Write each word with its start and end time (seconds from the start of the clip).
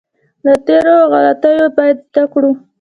له 0.45 0.53
تېرو 0.67 0.97
غلطیو 1.11 1.65
باید 1.77 1.97
زده 2.07 2.23
کړو. 2.31 2.51